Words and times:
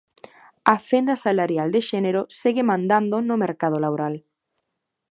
A 0.73 0.75
fenda 0.87 1.15
salarial 1.25 1.69
de 1.75 1.81
xénero 1.89 2.21
segue 2.41 2.63
mandando 2.71 3.15
no 3.27 3.35
mercado 3.45 3.77
laboral. 3.85 4.15